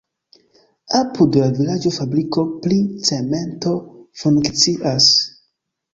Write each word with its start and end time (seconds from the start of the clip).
Apud 0.99 1.35
la 1.41 1.49
vilaĝo 1.59 1.91
fabriko 1.99 2.45
pri 2.65 2.79
cemento 3.11 3.75
funkcias. 4.23 5.11